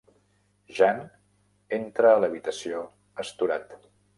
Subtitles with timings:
[0.77, 1.01] Jean
[1.79, 2.81] entra a l'habitació,
[3.25, 3.79] astorat.